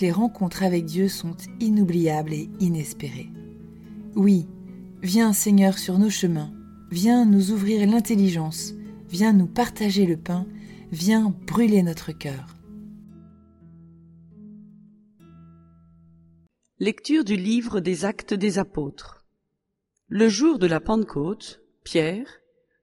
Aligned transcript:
les 0.00 0.12
rencontres 0.12 0.62
avec 0.62 0.84
Dieu 0.84 1.08
sont 1.08 1.36
inoubliables 1.60 2.32
et 2.32 2.50
inespérées. 2.60 3.30
Oui, 4.14 4.46
viens 5.02 5.32
Seigneur 5.32 5.78
sur 5.78 5.98
nos 5.98 6.10
chemins, 6.10 6.52
viens 6.90 7.24
nous 7.24 7.50
ouvrir 7.50 7.88
l'intelligence, 7.88 8.74
viens 9.08 9.32
nous 9.32 9.46
partager 9.46 10.06
le 10.06 10.16
pain, 10.16 10.46
viens 10.90 11.34
brûler 11.46 11.82
notre 11.82 12.12
cœur. 12.12 12.56
Lecture 16.78 17.24
du 17.24 17.36
livre 17.36 17.80
des 17.80 18.04
Actes 18.04 18.34
des 18.34 18.58
Apôtres. 18.58 19.24
Le 20.08 20.28
jour 20.28 20.58
de 20.58 20.66
la 20.66 20.80
Pentecôte, 20.80 21.62
Pierre, 21.84 22.26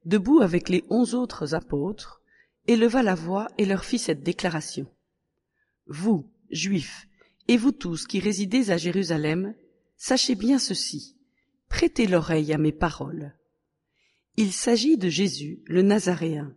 debout 0.05 0.39
avec 0.39 0.69
les 0.69 0.85
onze 0.89 1.15
autres 1.15 1.53
apôtres, 1.53 2.21
éleva 2.65 3.03
la 3.03 3.15
voix 3.15 3.47
et 3.57 3.65
leur 3.65 3.83
fit 3.83 3.99
cette 3.99 4.23
déclaration. 4.23 4.87
Vous, 5.87 6.31
Juifs, 6.49 7.08
et 7.49 7.57
vous 7.57 7.71
tous 7.71 8.05
qui 8.05 8.19
résidez 8.19 8.69
à 8.69 8.77
Jérusalem, 8.77 9.55
sachez 9.97 10.35
bien 10.35 10.59
ceci, 10.59 11.17
prêtez 11.67 12.05
l'oreille 12.05 12.53
à 12.53 12.59
mes 12.59 12.71
paroles. 12.71 13.33
Il 14.37 14.53
s'agit 14.53 14.99
de 14.99 15.09
Jésus, 15.09 15.63
le 15.65 15.81
Nazaréen, 15.81 16.53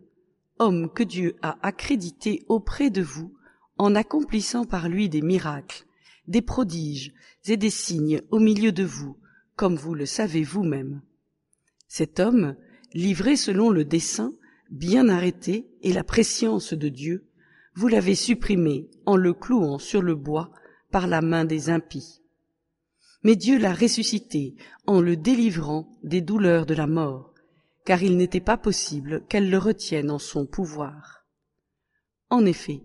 homme 0.59 0.93
que 0.93 1.01
Dieu 1.01 1.35
a 1.41 1.57
accrédité 1.65 2.45
auprès 2.47 2.91
de 2.91 3.01
vous 3.01 3.35
en 3.79 3.95
accomplissant 3.95 4.65
par 4.65 4.87
lui 4.87 5.09
des 5.09 5.23
miracles, 5.23 5.83
des 6.27 6.43
prodiges 6.43 7.11
et 7.47 7.57
des 7.57 7.71
signes 7.71 8.21
au 8.29 8.37
milieu 8.37 8.71
de 8.71 8.83
vous, 8.83 9.17
comme 9.55 9.75
vous 9.75 9.95
le 9.95 10.05
savez 10.05 10.43
vous-même. 10.43 11.01
Cet 11.87 12.19
homme, 12.19 12.55
livré 12.93 13.35
selon 13.35 13.71
le 13.71 13.83
dessein, 13.83 14.31
bien 14.69 15.09
arrêté 15.09 15.65
et 15.81 15.91
la 15.91 16.03
préscience 16.03 16.71
de 16.71 16.87
Dieu, 16.87 17.25
vous 17.73 17.87
l'avez 17.87 18.13
supprimé 18.13 18.91
en 19.07 19.17
le 19.17 19.33
clouant 19.33 19.79
sur 19.79 20.03
le 20.03 20.13
bois 20.13 20.51
par 20.93 21.07
la 21.07 21.21
main 21.21 21.43
des 21.43 21.71
impies. 21.71 22.21
Mais 23.23 23.35
Dieu 23.35 23.57
l'a 23.57 23.73
ressuscité 23.73 24.55
en 24.85 25.01
le 25.01 25.17
délivrant 25.17 25.89
des 26.03 26.21
douleurs 26.21 26.67
de 26.67 26.75
la 26.75 26.85
mort, 26.85 27.33
car 27.83 28.03
il 28.03 28.15
n'était 28.15 28.39
pas 28.39 28.57
possible 28.57 29.25
qu'elle 29.27 29.49
le 29.49 29.57
retienne 29.57 30.11
en 30.11 30.19
son 30.19 30.45
pouvoir. 30.45 31.25
En 32.29 32.45
effet, 32.45 32.83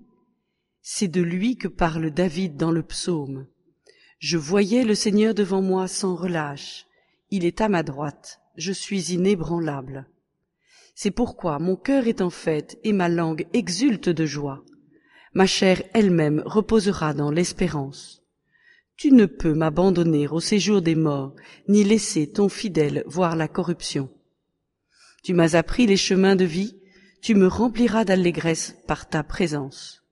c'est 0.81 1.09
de 1.09 1.21
lui 1.21 1.57
que 1.57 1.69
parle 1.69 2.11
David 2.11 2.57
dans 2.57 2.71
le 2.71 2.83
psaume. 2.83 3.47
Je 4.21 4.39
voyais 4.39 4.85
le 4.85 4.95
Seigneur 4.95 5.35
devant 5.35 5.61
moi 5.61 5.87
sans 5.87 6.17
relâche. 6.17 6.87
Il 7.31 7.45
est 7.45 7.61
à 7.61 7.69
ma 7.69 7.83
droite. 7.83 8.41
Je 8.57 8.73
suis 8.73 9.13
inébranlable. 9.13 10.09
C'est 10.95 11.11
pourquoi 11.11 11.59
mon 11.59 11.77
cœur 11.77 12.07
est 12.07 12.23
en 12.23 12.31
fête 12.31 12.79
et 12.85 12.95
ma 12.95 13.11
langue 13.11 13.47
exulte 13.53 14.09
de 14.09 14.25
joie. 14.25 14.65
Ma 15.39 15.47
chair 15.47 15.85
elle-même 15.95 16.43
reposera 16.45 17.15
dans 17.15 17.31
l'espérance. 17.31 18.25
Tu 18.97 19.13
ne 19.13 19.25
peux 19.25 19.55
m'abandonner 19.55 20.27
au 20.27 20.41
séjour 20.41 20.83
des 20.83 20.97
morts, 20.97 21.37
ni 21.69 21.85
laisser 21.85 22.29
ton 22.33 22.49
fidèle 22.49 23.05
voir 23.07 23.37
la 23.37 23.47
corruption. 23.47 24.11
Tu 25.23 25.35
m'as 25.35 25.55
appris 25.55 25.87
les 25.87 25.97
chemins 25.97 26.35
de 26.35 26.45
vie, 26.45 26.81
tu 27.23 27.37
me 27.37 27.47
rempliras 27.47 28.05
d'allégresse 28.05 28.75
par 28.89 29.09
ta 29.09 29.23
présence. 29.23 30.03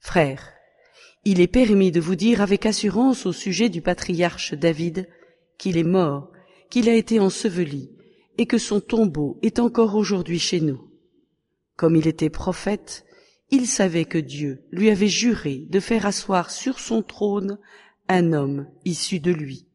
Frères, 0.00 0.52
il 1.24 1.40
est 1.40 1.46
permis 1.46 1.92
de 1.92 2.00
vous 2.00 2.16
dire 2.16 2.40
avec 2.40 2.66
assurance 2.66 3.26
au 3.26 3.32
sujet 3.32 3.68
du 3.68 3.80
patriarche 3.80 4.54
David 4.54 5.08
qu'il 5.56 5.78
est 5.78 5.84
mort, 5.84 6.32
qu'il 6.68 6.88
a 6.88 6.94
été 6.96 7.20
enseveli, 7.20 7.92
et 8.38 8.46
que 8.46 8.58
son 8.58 8.80
tombeau 8.80 9.38
est 9.40 9.60
encore 9.60 9.94
aujourd'hui 9.94 10.40
chez 10.40 10.60
nous. 10.60 10.90
Comme 11.76 11.94
il 11.94 12.08
était 12.08 12.28
prophète, 12.28 13.04
il 13.50 13.66
savait 13.66 14.04
que 14.04 14.18
Dieu 14.18 14.64
lui 14.70 14.90
avait 14.90 15.08
juré 15.08 15.66
de 15.68 15.80
faire 15.80 16.06
asseoir 16.06 16.50
sur 16.50 16.80
son 16.80 17.02
trône 17.02 17.58
un 18.08 18.32
homme 18.32 18.66
issu 18.84 19.20
de 19.20 19.30
lui. 19.30 19.66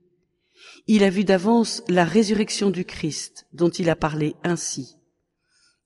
Il 0.87 1.03
a 1.03 1.09
vu 1.09 1.23
d'avance 1.23 1.83
la 1.87 2.03
résurrection 2.03 2.71
du 2.71 2.85
Christ 2.85 3.47
dont 3.53 3.69
il 3.69 3.89
a 3.89 3.95
parlé 3.95 4.35
ainsi. 4.43 4.97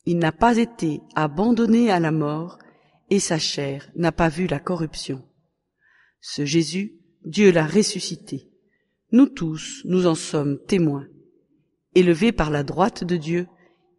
Il 0.05 0.17
n'a 0.17 0.31
pas 0.31 0.57
été 0.57 1.01
abandonné 1.16 1.91
à 1.91 1.99
la 1.99 2.11
mort, 2.11 2.57
et 3.09 3.19
sa 3.19 3.38
chair 3.38 3.89
n'a 3.95 4.11
pas 4.11 4.29
vu 4.29 4.47
la 4.47 4.59
corruption. 4.59 5.23
Ce 6.19 6.45
Jésus, 6.45 7.00
Dieu 7.25 7.51
l'a 7.51 7.65
ressuscité. 7.65 8.50
Nous 9.11 9.27
tous, 9.27 9.81
nous 9.85 10.07
en 10.07 10.15
sommes 10.15 10.59
témoins. 10.65 11.07
Élevé 11.95 12.31
par 12.31 12.50
la 12.50 12.63
droite 12.63 13.03
de 13.03 13.17
Dieu, 13.17 13.47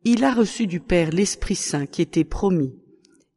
il 0.04 0.24
a 0.24 0.34
reçu 0.34 0.66
du 0.66 0.80
Père 0.80 1.10
l'Esprit 1.10 1.54
Saint 1.54 1.86
qui 1.86 2.02
était 2.02 2.24
promis, 2.24 2.74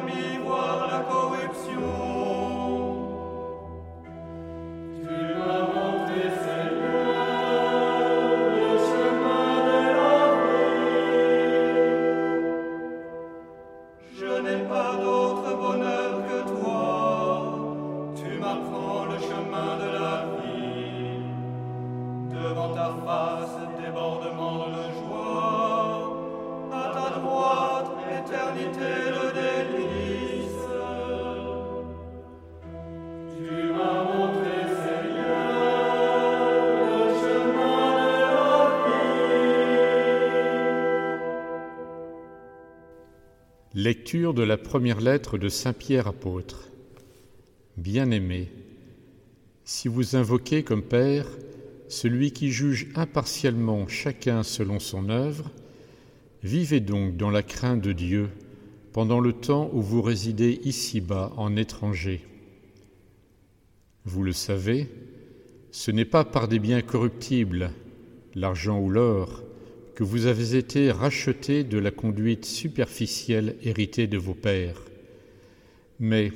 mi 0.00 0.43
De 44.12 44.42
la 44.42 44.58
première 44.58 45.00
lettre 45.00 45.38
de 45.38 45.48
Saint 45.48 45.72
Pierre 45.72 46.06
apôtre. 46.06 46.68
Bien-aimés, 47.76 48.48
si 49.64 49.88
vous 49.88 50.14
invoquez 50.14 50.62
comme 50.62 50.82
Père 50.82 51.26
celui 51.88 52.30
qui 52.30 52.52
juge 52.52 52.88
impartialement 52.94 53.88
chacun 53.88 54.44
selon 54.44 54.78
son 54.78 55.08
œuvre, 55.08 55.50
vivez 56.44 56.78
donc 56.80 57.16
dans 57.16 57.30
la 57.30 57.42
crainte 57.42 57.80
de 57.80 57.92
Dieu 57.92 58.28
pendant 58.92 59.20
le 59.20 59.32
temps 59.32 59.70
où 59.72 59.80
vous 59.80 60.02
résidez 60.02 60.60
ici-bas 60.62 61.32
en 61.36 61.56
étranger. 61.56 62.20
Vous 64.04 64.22
le 64.22 64.32
savez, 64.32 64.86
ce 65.72 65.90
n'est 65.90 66.04
pas 66.04 66.24
par 66.24 66.46
des 66.46 66.60
biens 66.60 66.82
corruptibles, 66.82 67.72
l'argent 68.34 68.78
ou 68.78 68.90
l'or, 68.90 69.42
que 69.94 70.04
vous 70.04 70.26
avez 70.26 70.56
été 70.56 70.90
rachetés 70.90 71.64
de 71.64 71.78
la 71.78 71.90
conduite 71.90 72.44
superficielle 72.44 73.56
héritée 73.62 74.06
de 74.06 74.18
vos 74.18 74.34
pères, 74.34 74.82
mais 76.00 76.32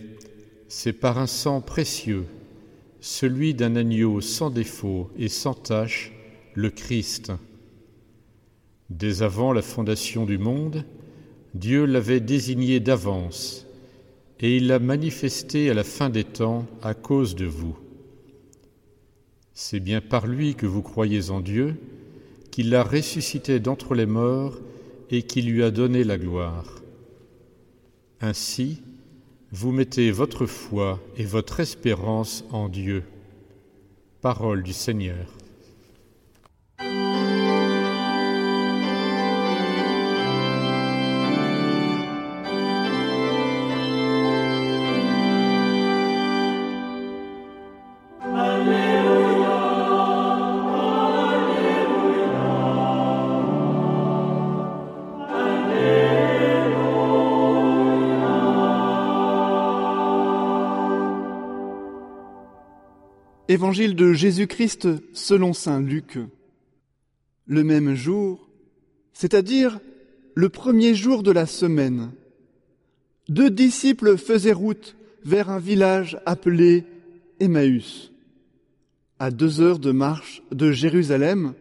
c'est 0.69 0.93
par 0.93 1.19
un 1.19 1.27
sang 1.27 1.61
précieux, 1.61 2.27
celui 3.01 3.55
d'un 3.55 3.77
agneau 3.77 4.21
sans 4.21 4.51
défaut 4.51 5.11
et 5.19 5.29
sans 5.29 5.55
tache, 5.55 6.13
le 6.55 6.71
Christ. 6.71 7.33
Dès 8.91 9.23
avant 9.23 9.53
la 9.53 9.63
fondation 9.63 10.25
du 10.25 10.39
monde, 10.39 10.85
Dieu 11.55 11.85
l'avait 11.85 12.21
désigné 12.21 12.81
d'avance, 12.81 13.67
et 14.41 14.57
il 14.57 14.69
l'a 14.69 14.79
manifesté 14.79 15.71
à 15.71 15.75
la 15.75 15.85
fin 15.85 16.11
des 16.11 16.25
temps 16.25 16.67
à 16.83 16.95
cause 16.95 17.35
de 17.35 17.47
vous. 17.47 17.77
C'est 19.53 19.81
bien 19.81 20.01
par 20.01 20.27
lui 20.27 20.55
que 20.55 20.67
vous 20.67 20.83
croyez 20.83 21.31
en 21.31 21.41
Dieu, 21.41 21.75
qu'il 22.59 22.71
l'a 22.71 22.83
ressuscité 22.83 23.61
d'entre 23.61 23.95
les 23.95 24.05
morts 24.05 24.59
et 25.11 25.23
qui 25.23 25.43
lui 25.43 25.63
a 25.63 25.71
donné 25.71 26.03
la 26.03 26.19
gloire. 26.19 26.65
Ainsi, 28.21 28.83
vous 29.53 29.71
mettez 29.71 30.11
votre 30.11 30.45
foi 30.45 30.99
et 31.17 31.25
votre 31.25 31.61
espérance 31.61 32.43
en 32.51 32.69
Dieu. 32.69 33.05
Parole 34.23 34.65
du 34.65 34.73
Seigneur. 34.73 35.29
Évangile 63.59 63.97
de 63.97 64.13
Jésus-Christ 64.13 64.87
selon 65.13 65.53
Saint 65.53 65.81
Luc. 65.81 66.17
Le 67.45 67.65
même 67.65 67.97
jour, 67.97 68.49
c'est-à-dire 69.13 69.81
le 70.37 70.49
premier 70.49 70.95
jour 70.95 71.25
de 71.25 71.33
la 71.33 71.45
semaine, 71.45 72.13
deux 73.29 73.51
disciples 73.51 74.17
faisaient 74.17 74.53
route 74.53 74.95
vers 75.25 75.51
un 75.51 75.59
village 75.59 76.21
appelé 76.25 76.85
Emmaüs, 77.41 78.13
à 79.19 79.33
deux 79.33 79.61
heures 79.61 79.81
de 79.81 79.91
marche 79.91 80.41
de 80.53 80.71
Jérusalem, 80.71 81.55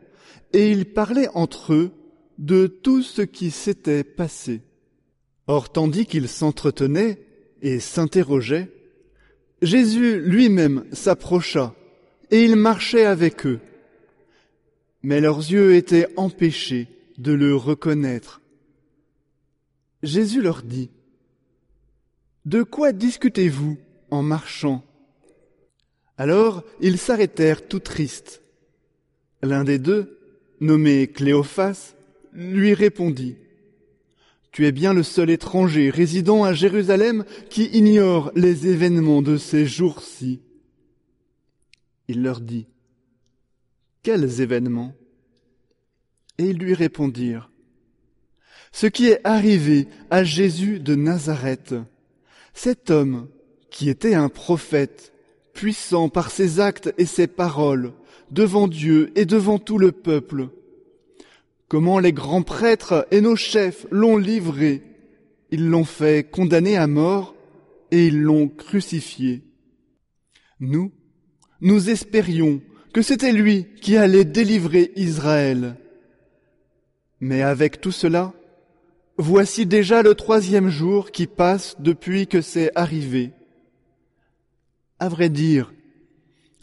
et 0.53 0.69
ils 0.69 0.85
parlaient 0.85 1.31
entre 1.33 1.73
eux 1.73 1.91
de 2.37 2.67
tout 2.67 3.01
ce 3.01 3.23
qui 3.23 3.49
s'était 3.49 4.03
passé. 4.03 4.61
Or, 5.47 5.71
tandis 5.71 6.05
qu'ils 6.05 6.29
s'entretenaient 6.29 7.25
et 7.63 7.79
s'interrogeaient, 7.79 8.71
Jésus 9.63 10.19
lui-même 10.19 10.85
s'approcha 10.91 11.73
et 12.31 12.43
il 12.43 12.55
marchait 12.55 13.05
avec 13.05 13.45
eux. 13.45 13.59
Mais 15.03 15.21
leurs 15.21 15.39
yeux 15.39 15.75
étaient 15.75 16.07
empêchés 16.17 16.87
de 17.17 17.31
le 17.31 17.55
reconnaître. 17.55 18.41
Jésus 20.03 20.41
leur 20.41 20.61
dit, 20.63 20.89
De 22.45 22.63
quoi 22.63 22.91
discutez-vous 22.91 23.77
en 24.11 24.21
marchant? 24.21 24.83
Alors 26.17 26.63
ils 26.81 26.97
s'arrêtèrent 26.97 27.67
tout 27.67 27.79
tristes. 27.79 28.41
L'un 29.43 29.63
des 29.63 29.79
deux, 29.79 30.17
nommé 30.59 31.07
Cléophas, 31.07 31.93
lui 32.33 32.73
répondit, 32.73 33.35
Tu 34.51 34.65
es 34.65 34.71
bien 34.71 34.93
le 34.93 35.03
seul 35.03 35.29
étranger 35.29 35.89
résidant 35.89 36.43
à 36.43 36.53
Jérusalem 36.53 37.23
qui 37.49 37.65
ignore 37.65 38.31
les 38.35 38.67
événements 38.67 39.21
de 39.21 39.37
ces 39.37 39.65
jours-ci. 39.65 40.41
Il 42.07 42.23
leur 42.23 42.41
dit, 42.41 42.67
Quels 44.03 44.41
événements? 44.41 44.95
Et 46.37 46.45
ils 46.45 46.57
lui 46.57 46.73
répondirent, 46.73 47.51
Ce 48.71 48.87
qui 48.87 49.07
est 49.07 49.21
arrivé 49.23 49.87
à 50.09 50.23
Jésus 50.23 50.79
de 50.79 50.95
Nazareth, 50.95 51.75
cet 52.53 52.89
homme 52.89 53.29
qui 53.69 53.89
était 53.89 54.15
un 54.15 54.29
prophète, 54.29 55.13
puissant 55.53 56.09
par 56.09 56.29
ses 56.31 56.59
actes 56.59 56.93
et 56.97 57.05
ses 57.05 57.27
paroles, 57.27 57.93
devant 58.31 58.67
Dieu 58.67 59.11
et 59.15 59.25
devant 59.25 59.59
tout 59.59 59.77
le 59.77 59.91
peuple. 59.91 60.49
Comment 61.67 61.99
les 61.99 62.13
grands 62.13 62.43
prêtres 62.43 63.07
et 63.11 63.21
nos 63.21 63.35
chefs 63.35 63.85
l'ont 63.91 64.17
livré. 64.17 64.83
Ils 65.51 65.67
l'ont 65.67 65.83
fait 65.83 66.29
condamner 66.29 66.77
à 66.77 66.87
mort 66.87 67.35
et 67.91 68.07
ils 68.07 68.21
l'ont 68.21 68.47
crucifié. 68.47 69.43
Nous, 70.59 70.91
nous 71.61 71.89
espérions 71.89 72.61
que 72.93 73.01
c'était 73.01 73.31
lui 73.31 73.67
qui 73.81 73.97
allait 73.97 74.25
délivrer 74.25 74.91
Israël. 74.95 75.75
Mais 77.19 77.41
avec 77.41 77.81
tout 77.81 77.91
cela, 77.91 78.33
voici 79.17 79.65
déjà 79.65 80.03
le 80.03 80.15
troisième 80.15 80.69
jour 80.69 81.11
qui 81.11 81.27
passe 81.27 81.75
depuis 81.79 82.27
que 82.27 82.41
c'est 82.41 82.71
arrivé. 82.75 83.31
À 84.99 85.09
vrai 85.09 85.29
dire, 85.29 85.73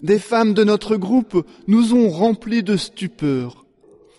des 0.03 0.19
femmes 0.19 0.55
de 0.55 0.65
notre 0.65 0.97
groupe 0.97 1.47
nous 1.67 1.95
ont 1.95 2.09
remplis 2.09 2.63
de 2.63 2.77
stupeur. 2.77 3.65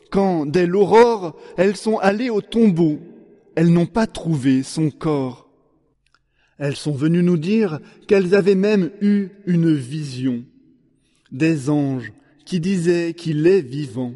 Quand, 0.10 0.46
dès 0.46 0.68
l'aurore, 0.68 1.36
elles 1.58 1.76
sont 1.76 1.98
allées 1.98 2.30
au 2.30 2.42
tombeau, 2.42 3.00
elles 3.56 3.72
n'ont 3.72 3.86
pas 3.86 4.08
trouvé 4.08 4.64
son 4.64 4.90
corps. 4.90 5.50
Elles 6.58 6.76
sont 6.78 6.94
venues 6.94 7.24
nous 7.24 7.38
dire 7.38 7.80
qu'elles 8.08 8.34
avaient 8.36 8.56
même 8.56 8.92
eu 9.02 9.30
une 9.46 9.74
vision 9.74 10.46
des 11.32 11.70
anges 11.70 12.12
qui 12.46 12.60
disaient 12.60 13.14
qu'il 13.14 13.48
est 13.48 13.62
vivant. 13.62 14.14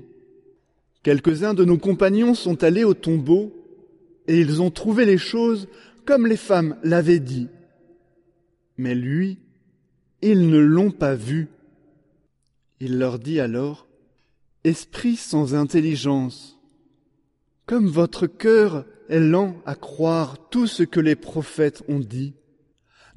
Quelques-uns 1.04 1.54
de 1.54 1.66
nos 1.66 1.78
compagnons 1.78 2.34
sont 2.34 2.64
allés 2.64 2.84
au 2.84 2.94
tombeau 2.94 3.54
et 4.28 4.40
ils 4.40 4.62
ont 4.62 4.72
trouvé 4.72 5.06
les 5.06 5.18
choses 5.18 5.68
comme 6.06 6.28
les 6.28 6.38
femmes 6.38 6.76
l'avaient 6.84 7.20
dit. 7.20 7.48
Mais 8.78 8.96
lui, 8.96 9.40
ils 10.22 10.50
ne 10.50 10.60
l'ont 10.60 10.92
pas 10.92 11.16
vu. 11.16 11.48
Il 12.80 12.98
leur 12.98 13.20
dit 13.20 13.40
alors, 13.40 13.88
Esprit 14.64 15.16
sans 15.16 15.56
intelligence, 15.56 16.60
comme 17.66 17.88
votre 17.88 18.28
cœur 18.28 18.86
est 19.08 19.20
lent 19.20 19.56
à 19.66 19.76
croire 19.76 20.50
tout 20.50 20.68
ce 20.68 20.84
que 20.84 21.00
les 21.00 21.16
prophètes 21.16 21.84
ont 21.88 22.00
dit, 22.00 22.34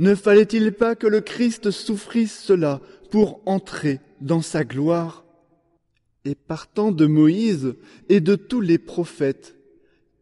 ne 0.02 0.16
fallait-il 0.16 0.72
pas 0.72 0.96
que 0.96 1.06
le 1.06 1.20
Christ 1.20 1.70
souffrisse 1.70 2.36
cela 2.36 2.80
pour 3.12 3.40
entrer 3.46 4.00
dans 4.20 4.42
sa 4.42 4.64
gloire? 4.64 5.24
Et 6.24 6.34
partant 6.34 6.90
de 6.90 7.06
Moïse 7.06 7.76
et 8.08 8.18
de 8.18 8.34
tous 8.34 8.60
les 8.60 8.78
prophètes, 8.78 9.54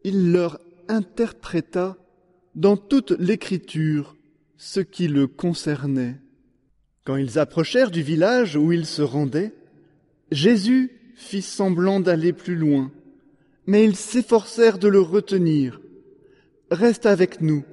il 0.03 0.31
leur 0.31 0.59
interpréta 0.87 1.97
dans 2.53 2.77
toute 2.77 3.09
l'écriture 3.17 4.15
ce 4.55 4.81
qui 4.81 5.07
le 5.07 5.25
concernait. 5.25 6.21
Quand 7.03 7.15
ils 7.15 7.39
approchèrent 7.39 7.89
du 7.89 8.03
village 8.03 8.55
où 8.55 8.71
ils 8.71 8.85
se 8.85 9.01
rendaient, 9.01 9.51
Jésus 10.31 10.91
fit 11.15 11.41
semblant 11.41 11.99
d'aller 11.99 12.33
plus 12.33 12.55
loin, 12.55 12.91
mais 13.65 13.83
ils 13.83 13.95
s'efforcèrent 13.95 14.77
de 14.77 14.87
le 14.87 15.01
retenir. 15.01 15.81
Reste 16.69 17.07
avec 17.07 17.41
nous, 17.41 17.63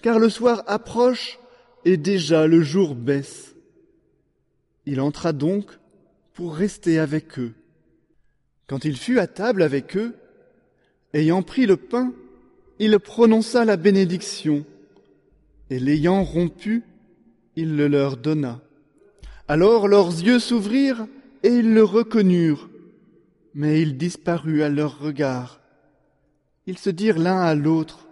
car 0.00 0.18
le 0.18 0.30
soir 0.30 0.62
approche 0.66 1.38
et 1.84 1.96
déjà 1.96 2.46
le 2.46 2.62
jour 2.62 2.94
baisse. 2.94 3.54
Il 4.86 5.00
entra 5.00 5.32
donc 5.32 5.66
pour 6.34 6.54
rester 6.54 6.98
avec 6.98 7.38
eux. 7.38 7.52
Quand 8.66 8.84
il 8.84 8.96
fut 8.96 9.18
à 9.18 9.26
table 9.26 9.62
avec 9.62 9.96
eux, 9.96 10.14
ayant 11.14 11.42
pris 11.42 11.66
le 11.66 11.76
pain, 11.76 12.12
il 12.78 12.98
prononça 12.98 13.64
la 13.64 13.76
bénédiction, 13.76 14.64
et 15.70 15.78
l'ayant 15.78 16.22
rompu, 16.22 16.84
il 17.56 17.76
le 17.76 17.88
leur 17.88 18.16
donna. 18.16 18.60
Alors 19.48 19.88
leurs 19.88 20.08
yeux 20.08 20.38
s'ouvrirent, 20.38 21.06
et 21.42 21.48
ils 21.48 21.72
le 21.72 21.84
reconnurent, 21.84 22.68
mais 23.54 23.80
il 23.80 23.96
disparut 23.96 24.62
à 24.62 24.68
leur 24.68 24.98
regard. 24.98 25.60
Ils 26.66 26.78
se 26.78 26.90
dirent 26.90 27.18
l'un 27.18 27.40
à 27.40 27.54
l'autre, 27.54 28.07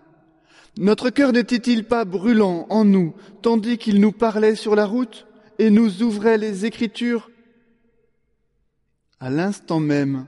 Notre 0.79 1.09
cœur 1.09 1.33
n'était-il 1.33 1.85
pas 1.85 2.05
brûlant 2.05 2.67
en 2.69 2.85
nous, 2.85 3.15
tandis 3.41 3.79
qu'il 3.79 4.01
nous 4.01 4.13
parlait 4.13 4.57
sur 4.57 4.77
la 4.77 4.85
route 4.85 5.27
et 5.59 5.71
nous 5.71 6.03
ouvrait 6.03 6.37
les 6.37 6.67
Écritures? 6.67 7.31
À 9.19 9.31
l'instant 9.31 9.81
même, 9.81 10.27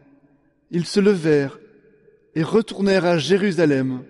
ils 0.71 0.87
se 0.87 1.00
levèrent 1.00 1.59
et 2.35 2.43
retournèrent 2.43 3.05
à 3.05 3.19
Jérusalem. 3.19 4.05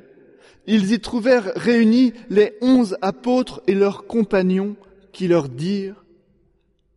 Ils 0.66 0.92
y 0.92 1.00
trouvèrent 1.00 1.52
réunis 1.56 2.12
les 2.30 2.54
onze 2.60 2.96
apôtres 3.02 3.60
et 3.66 3.74
leurs 3.74 4.06
compagnons 4.06 4.76
qui 5.12 5.26
leur 5.26 5.48
dirent, 5.48 6.04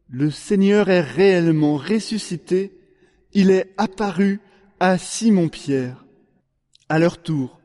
Le 0.10 0.30
Seigneur 0.30 0.90
est 0.90 1.02
réellement 1.02 1.78
ressuscité, 1.78 2.78
il 3.34 3.50
est 3.50 3.74
apparu 3.78 4.42
à 4.80 4.98
Simon-Pierre. 4.98 6.06
À 6.90 7.00
leur 7.00 7.18
tour, 7.18 7.61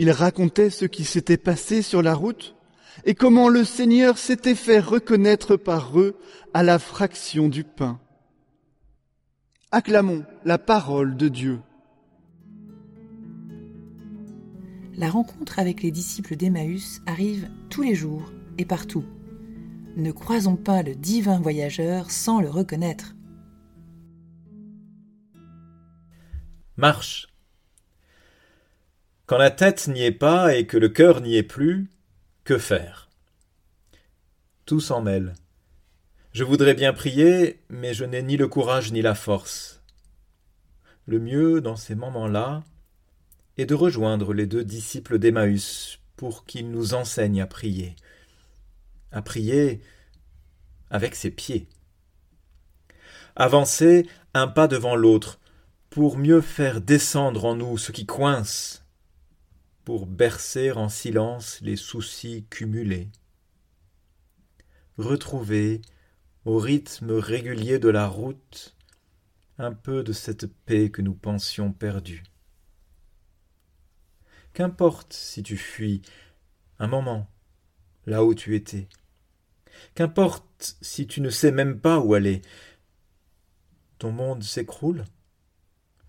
ils 0.00 0.12
racontaient 0.12 0.70
ce 0.70 0.86
qui 0.86 1.04
s'était 1.04 1.36
passé 1.36 1.82
sur 1.82 2.00
la 2.00 2.14
route 2.14 2.56
et 3.04 3.14
comment 3.14 3.50
le 3.50 3.64
Seigneur 3.64 4.16
s'était 4.16 4.54
fait 4.54 4.80
reconnaître 4.80 5.58
par 5.58 6.00
eux 6.00 6.16
à 6.54 6.62
la 6.62 6.78
fraction 6.78 7.50
du 7.50 7.64
pain. 7.64 8.00
Acclamons 9.72 10.24
la 10.46 10.56
parole 10.56 11.18
de 11.18 11.28
Dieu. 11.28 11.60
La 14.96 15.10
rencontre 15.10 15.58
avec 15.58 15.82
les 15.82 15.90
disciples 15.90 16.34
d'Emmaüs 16.34 17.02
arrive 17.04 17.50
tous 17.68 17.82
les 17.82 17.94
jours 17.94 18.32
et 18.56 18.64
partout. 18.64 19.04
Ne 19.96 20.12
croisons 20.12 20.56
pas 20.56 20.82
le 20.82 20.94
divin 20.94 21.38
voyageur 21.40 22.10
sans 22.10 22.40
le 22.40 22.48
reconnaître. 22.48 23.14
Marche. 26.78 27.29
Quand 29.30 29.38
la 29.38 29.52
tête 29.52 29.86
n'y 29.86 30.02
est 30.02 30.10
pas 30.10 30.56
et 30.56 30.66
que 30.66 30.76
le 30.76 30.88
cœur 30.88 31.20
n'y 31.20 31.36
est 31.36 31.44
plus, 31.44 31.88
que 32.42 32.58
faire? 32.58 33.08
Tout 34.66 34.80
s'en 34.80 35.02
mêle. 35.02 35.34
Je 36.32 36.42
voudrais 36.42 36.74
bien 36.74 36.92
prier, 36.92 37.62
mais 37.68 37.94
je 37.94 38.04
n'ai 38.04 38.24
ni 38.24 38.36
le 38.36 38.48
courage 38.48 38.90
ni 38.90 39.02
la 39.02 39.14
force. 39.14 39.84
Le 41.06 41.20
mieux, 41.20 41.60
dans 41.60 41.76
ces 41.76 41.94
moments-là, 41.94 42.64
est 43.56 43.66
de 43.66 43.74
rejoindre 43.76 44.34
les 44.34 44.46
deux 44.46 44.64
disciples 44.64 45.20
d'Emmaüs 45.20 46.00
pour 46.16 46.44
qu'ils 46.44 46.72
nous 46.72 46.94
enseignent 46.94 47.40
à 47.40 47.46
prier. 47.46 47.94
À 49.12 49.22
prier 49.22 49.80
avec 50.90 51.14
ses 51.14 51.30
pieds. 51.30 51.68
Avancer 53.36 54.08
un 54.34 54.48
pas 54.48 54.66
devant 54.66 54.96
l'autre 54.96 55.38
pour 55.88 56.18
mieux 56.18 56.40
faire 56.40 56.80
descendre 56.80 57.44
en 57.44 57.54
nous 57.54 57.78
ce 57.78 57.92
qui 57.92 58.06
coince, 58.06 58.80
bercer 59.98 60.72
en 60.72 60.88
silence 60.88 61.60
les 61.60 61.76
soucis 61.76 62.46
cumulés. 62.48 63.10
Retrouver 64.98 65.80
au 66.44 66.58
rythme 66.58 67.12
régulier 67.12 67.78
de 67.78 67.88
la 67.88 68.06
route, 68.06 68.76
un 69.58 69.72
peu 69.72 70.02
de 70.02 70.12
cette 70.12 70.46
paix 70.46 70.90
que 70.90 71.02
nous 71.02 71.14
pensions 71.14 71.72
perdue. 71.72 72.22
Qu'importe 74.52 75.12
si 75.12 75.42
tu 75.42 75.56
fuis 75.56 76.02
un 76.78 76.86
moment 76.86 77.30
là 78.06 78.24
où 78.24 78.34
tu 78.34 78.56
étais. 78.56 78.88
Qu'importe 79.94 80.76
si 80.80 81.06
tu 81.06 81.20
ne 81.20 81.30
sais 81.30 81.52
même 81.52 81.80
pas 81.80 81.98
où 81.98 82.14
aller. 82.14 82.42
Ton 83.98 84.12
monde 84.12 84.42
s'écroule. 84.42 85.04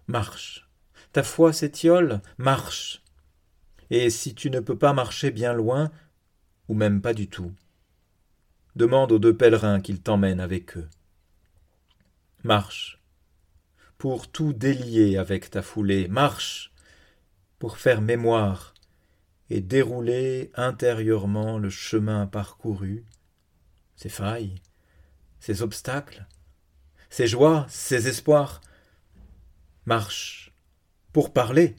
Marche. 0.08 0.70
Ta 1.12 1.24
foi 1.24 1.54
s'étiole. 1.54 2.22
Marche. 2.38 3.04
Et 3.92 4.10
si 4.10 4.34
tu 4.34 4.50
ne 4.50 4.60
peux 4.60 4.78
pas 4.78 4.94
marcher 4.94 5.30
bien 5.30 5.54
loin, 5.54 5.92
ou 6.68 6.74
même 6.74 7.02
pas 7.02 7.14
du 7.14 7.28
tout, 7.28 7.52
Demande 8.76 9.12
aux 9.12 9.20
deux 9.20 9.36
pèlerins 9.36 9.82
qu'ils 9.82 10.02
t'emmènent 10.02 10.40
avec 10.40 10.78
eux. 10.78 10.88
Marche, 12.44 13.02
pour 13.98 14.32
tout 14.32 14.54
délier 14.54 15.18
avec 15.18 15.50
ta 15.50 15.62
foulée, 15.62 16.08
marche, 16.08 16.72
pour 17.60 17.78
faire 17.78 18.02
mémoire 18.02 18.74
et 19.50 19.60
dérouler 19.60 20.52
intérieurement 20.56 21.58
le 21.58 21.70
chemin 21.70 22.28
parcouru, 22.28 23.04
ses 23.98 24.10
failles, 24.10 24.62
ses 25.42 25.62
obstacles, 25.62 26.26
ses 27.10 27.28
joies, 27.28 27.66
ses 27.68 28.08
espoirs. 28.08 28.62
Marche, 29.86 30.54
pour 31.12 31.34
parler, 31.34 31.76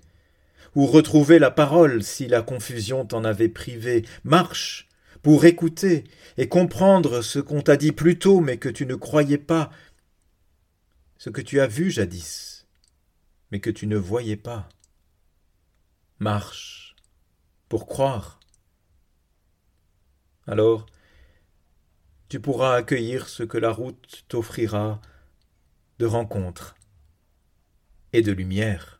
ou 0.74 0.86
retrouver 0.86 1.38
la 1.38 1.50
parole 1.50 2.02
si 2.02 2.28
la 2.28 2.42
confusion 2.42 3.04
t'en 3.04 3.24
avait 3.24 3.48
privé. 3.48 4.04
Marche, 4.24 4.88
pour 5.22 5.44
écouter 5.44 6.04
et 6.36 6.48
comprendre 6.48 7.22
ce 7.22 7.38
qu'on 7.38 7.62
t'a 7.62 7.76
dit 7.76 7.92
plus 7.92 8.18
tôt 8.18 8.40
mais 8.40 8.56
que 8.56 8.68
tu 8.68 8.86
ne 8.86 8.94
croyais 8.94 9.38
pas, 9.38 9.70
ce 11.18 11.30
que 11.30 11.40
tu 11.40 11.60
as 11.60 11.66
vu 11.66 11.90
jadis, 11.90 12.66
mais 13.50 13.60
que 13.60 13.70
tu 13.70 13.86
ne 13.86 13.96
voyais 13.96 14.36
pas. 14.36 14.68
Marche 16.18 16.96
pour 17.68 17.86
croire. 17.86 18.40
Alors, 20.46 20.86
tu 22.28 22.40
pourras 22.40 22.74
accueillir 22.74 23.28
ce 23.28 23.42
que 23.42 23.58
la 23.58 23.70
route 23.70 24.24
t'offrira 24.28 25.00
de 25.98 26.06
rencontres 26.06 26.74
et 28.12 28.22
de 28.22 28.32
lumière. 28.32 28.98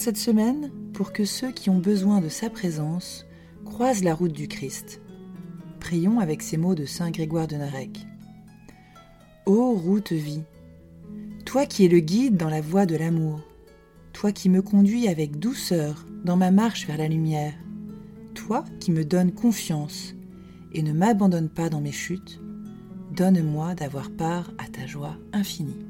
Cette 0.00 0.16
semaine 0.16 0.70
pour 0.94 1.12
que 1.12 1.26
ceux 1.26 1.52
qui 1.52 1.68
ont 1.68 1.78
besoin 1.78 2.22
de 2.22 2.30
sa 2.30 2.48
présence 2.48 3.26
croisent 3.66 4.02
la 4.02 4.14
route 4.14 4.32
du 4.32 4.48
Christ. 4.48 5.02
Prions 5.78 6.20
avec 6.20 6.40
ces 6.40 6.56
mots 6.56 6.74
de 6.74 6.86
Saint 6.86 7.10
Grégoire 7.10 7.46
de 7.46 7.56
Narec. 7.56 8.06
Ô 9.44 9.74
route 9.74 10.12
vie, 10.12 10.42
toi 11.44 11.66
qui 11.66 11.84
es 11.84 11.88
le 11.88 12.00
guide 12.00 12.38
dans 12.38 12.48
la 12.48 12.62
voie 12.62 12.86
de 12.86 12.96
l'amour, 12.96 13.42
toi 14.14 14.32
qui 14.32 14.48
me 14.48 14.62
conduis 14.62 15.06
avec 15.06 15.38
douceur 15.38 16.06
dans 16.24 16.36
ma 16.38 16.50
marche 16.50 16.86
vers 16.86 16.96
la 16.96 17.08
lumière, 17.08 17.52
toi 18.32 18.64
qui 18.80 18.92
me 18.92 19.04
donnes 19.04 19.32
confiance 19.32 20.14
et 20.72 20.82
ne 20.82 20.94
m'abandonne 20.94 21.50
pas 21.50 21.68
dans 21.68 21.82
mes 21.82 21.92
chutes, 21.92 22.40
donne-moi 23.14 23.74
d'avoir 23.74 24.10
part 24.10 24.50
à 24.56 24.66
ta 24.66 24.86
joie 24.86 25.18
infinie. 25.34 25.89